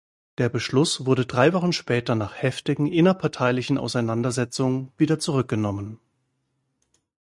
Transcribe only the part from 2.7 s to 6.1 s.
innerparteilichen Auseinandersetzungen wieder zurückgenommen.